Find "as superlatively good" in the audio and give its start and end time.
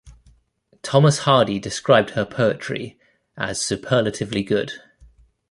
3.37-4.73